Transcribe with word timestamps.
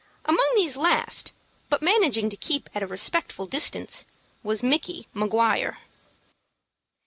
Among 0.25 0.51
these 0.55 0.77
last, 0.77 1.31
but 1.69 1.83
managing 1.83 2.27
to 2.31 2.35
keep 2.35 2.71
at 2.73 2.81
a 2.81 2.87
respectful 2.87 3.45
distance, 3.45 4.03
was 4.41 4.63
Micky 4.63 5.07
Maguire. 5.13 5.77